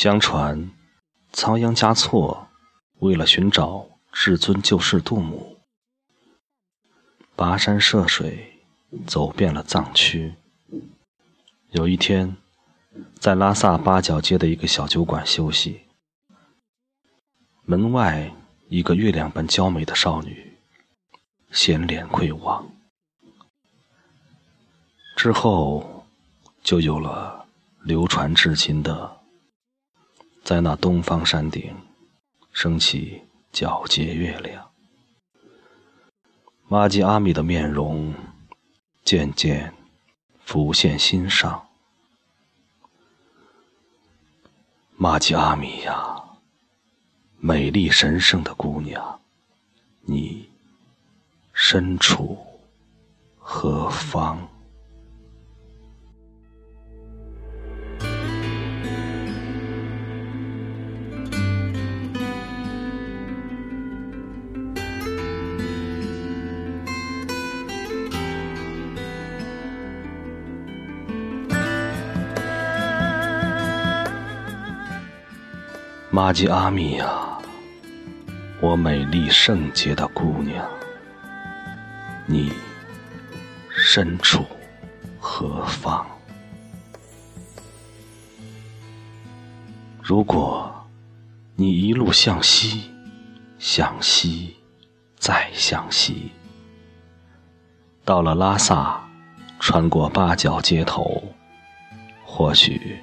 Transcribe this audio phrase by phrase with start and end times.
[0.00, 0.70] 相传，
[1.32, 2.46] 仓央嘉措
[3.00, 5.58] 为了寻找至尊救世度母，
[7.36, 8.60] 跋山涉水，
[9.08, 10.36] 走遍了藏区。
[11.72, 12.36] 有一天，
[13.18, 15.80] 在拉萨八角街的一个小酒馆休息，
[17.64, 18.32] 门外
[18.68, 20.56] 一个月亮般娇美的少女，
[21.50, 22.70] 衔脸窥望。
[25.16, 26.06] 之后，
[26.62, 27.48] 就有了
[27.82, 29.17] 流传至今的。
[30.48, 31.76] 在那东方山顶，
[32.54, 34.70] 升起皎洁月亮。
[36.68, 38.14] 玛吉阿米的面容
[39.04, 39.74] 渐渐
[40.46, 41.68] 浮现心上。
[44.96, 46.18] 玛吉阿米呀，
[47.36, 49.20] 美丽神圣的姑娘，
[50.00, 50.48] 你
[51.52, 52.38] 身处
[53.36, 54.48] 何方？
[76.20, 77.38] 玛吉阿米呀，
[78.60, 80.68] 我美丽圣洁的姑娘，
[82.26, 82.52] 你
[83.70, 84.44] 身处
[85.20, 86.04] 何方？
[90.02, 90.68] 如果
[91.54, 92.90] 你一路向西，
[93.60, 94.56] 向西，
[95.20, 96.32] 再向西，
[98.04, 99.08] 到了拉萨，
[99.60, 101.22] 穿过八角街头，
[102.24, 102.98] 或许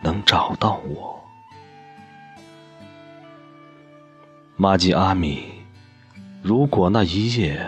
[0.00, 1.19] 能找到我。
[4.62, 5.42] 玛吉阿米，
[6.42, 7.66] 如果那一夜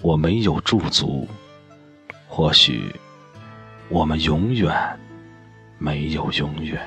[0.00, 1.28] 我没有驻足，
[2.26, 2.90] 或许
[3.90, 4.74] 我们永远
[5.76, 6.80] 没有永远。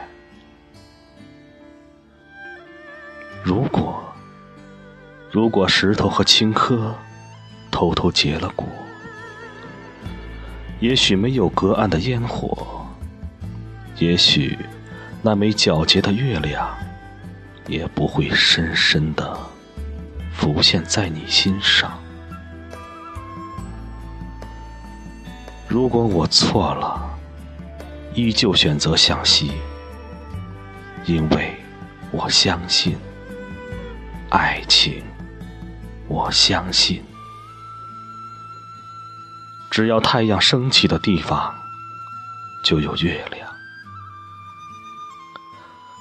[3.43, 4.03] 如果，
[5.29, 6.91] 如果石头和青稞
[7.69, 8.67] 偷偷结了果，
[10.79, 12.83] 也许没有隔岸的烟火，
[13.99, 14.57] 也许
[15.21, 16.75] 那枚皎洁的月亮。
[17.67, 19.37] 也不会深深的
[20.33, 21.99] 浮现在你心上。
[25.67, 27.17] 如果我错了，
[28.13, 29.51] 依旧选择向西，
[31.05, 31.55] 因为
[32.11, 32.95] 我相信
[34.29, 35.03] 爱情，
[36.07, 37.03] 我相信，
[39.71, 41.53] 只要太阳升起的地方，
[42.63, 43.49] 就有月亮，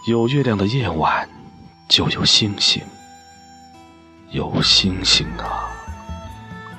[0.07, 1.29] 有月亮的夜晚。
[1.89, 2.83] 就有星星，
[4.31, 5.71] 有星星啊，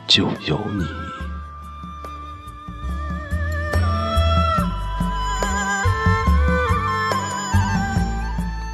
[0.08, 0.86] 就有你。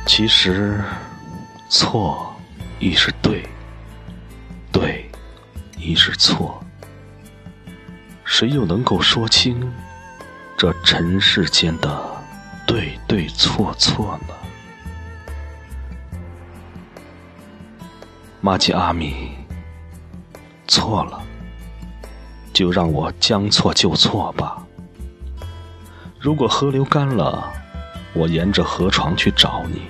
[0.07, 0.83] 其实，
[1.69, 2.35] 错
[2.79, 3.47] 亦是对，
[4.71, 5.09] 对
[5.77, 6.63] 亦是错。
[8.25, 9.71] 谁又能够说清
[10.57, 12.23] 这尘世间的
[12.65, 14.33] 对对错错呢？
[18.44, 19.29] 玛吉阿米，
[20.68, 21.22] 错了，
[22.52, 24.66] 就让我将错就错吧。
[26.19, 27.53] 如果河流干了，
[28.13, 29.81] 我沿着河床去找你；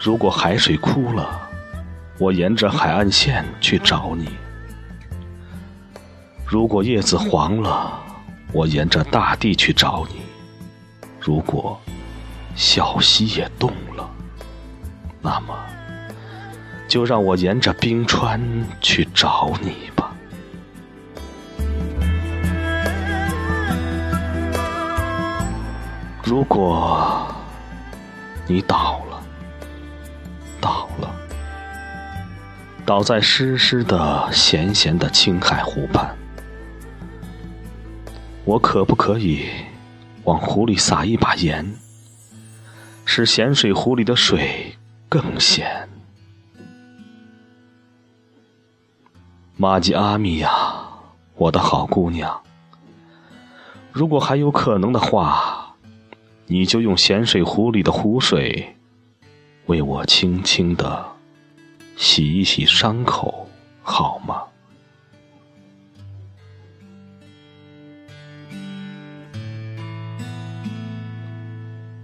[0.00, 1.50] 如果海水枯了，
[2.18, 4.24] 我沿着海岸线去找你；
[6.46, 7.92] 如果叶子黄了，
[8.52, 10.16] 我沿着大地去找你；
[11.20, 11.78] 如果
[12.54, 14.10] 小溪也冻了，
[15.20, 15.54] 那么。
[16.92, 18.38] 就让我沿着冰川
[18.82, 20.14] 去找你吧。
[26.22, 27.26] 如果
[28.46, 29.22] 你倒了，
[30.60, 31.10] 倒了，
[32.84, 36.14] 倒在湿湿的、咸咸的青海湖畔，
[38.44, 39.46] 我可不可以
[40.24, 41.74] 往湖里撒一把盐，
[43.06, 44.76] 使咸水湖里的水
[45.08, 45.81] 更咸？
[49.62, 50.50] 玛吉阿米呀，
[51.36, 52.42] 我的好姑娘，
[53.92, 55.76] 如果还有可能的话，
[56.46, 58.74] 你就用咸水湖里的湖水，
[59.66, 61.06] 为我轻轻的
[61.96, 63.48] 洗一洗伤口，
[63.84, 64.42] 好吗？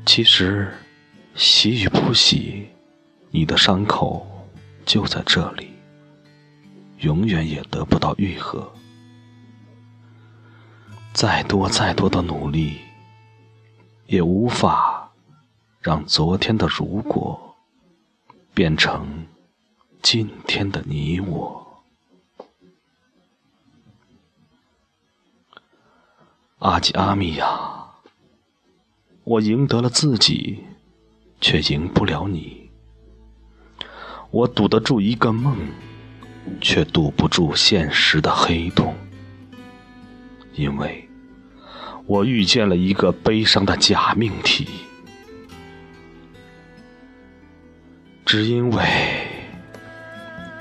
[0.06, 0.72] 其实，
[1.34, 2.68] 洗与不洗，
[3.32, 4.24] 你的伤口
[4.86, 5.72] 就在这里。
[7.00, 8.72] 永远也得不到愈合，
[11.12, 12.78] 再多再多的努力，
[14.06, 15.12] 也无法
[15.80, 17.56] 让昨天的如果
[18.52, 19.26] 变成
[20.02, 21.84] 今天的你我。
[26.58, 27.86] 阿吉阿米呀，
[29.22, 30.64] 我赢得了自己，
[31.40, 32.68] 却赢不了你。
[34.30, 35.56] 我堵得住一个梦，
[36.60, 38.94] 却堵不住现实的黑洞，
[40.54, 41.08] 因为
[42.06, 44.68] 我遇见了一个悲伤的假命题。
[48.24, 48.84] 只因为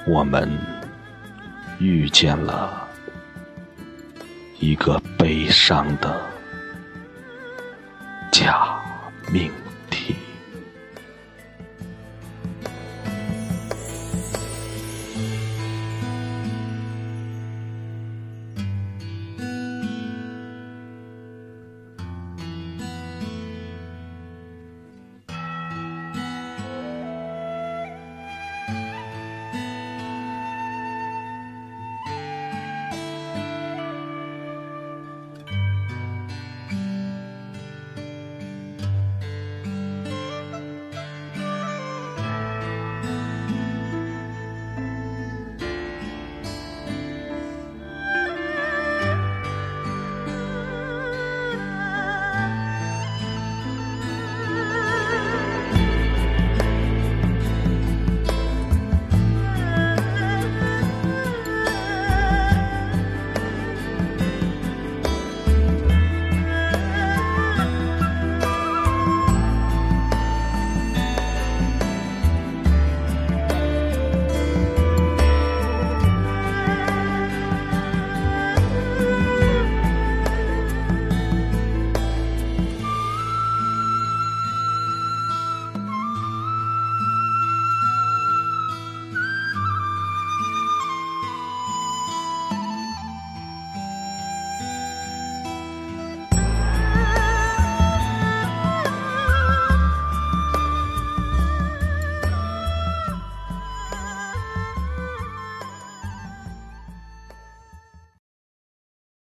[0.07, 0.49] 我们
[1.79, 2.87] 遇见了
[4.59, 6.21] 一个悲伤的
[8.31, 8.81] 假
[9.29, 9.51] 命。